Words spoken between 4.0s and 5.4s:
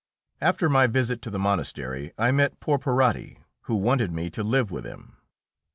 me to live with him.